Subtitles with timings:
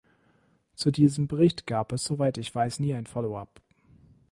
[0.73, 3.61] Zu diesem Bericht gab es, soweit ich weiß, nie ein Follow-up.